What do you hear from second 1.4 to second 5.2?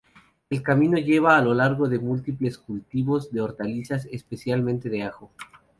lo largo de múltiples cultivos de hortalizas, especialmente de